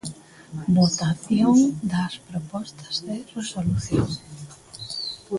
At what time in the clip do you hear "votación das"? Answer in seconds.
0.77-2.13